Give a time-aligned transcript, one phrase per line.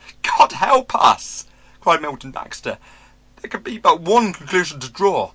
[0.23, 1.45] "God help us,"
[1.79, 2.79] cried Milton Baxter,
[3.35, 5.29] "there can be but one conclusion to draw.